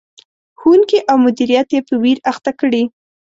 [0.59, 2.83] ښوونکي او مدیریت یې په ویر اخته کړي.